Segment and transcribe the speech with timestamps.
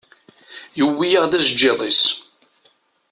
[0.77, 2.03] Yewwi-yaɣ-d ajeǧǧiḍ-is.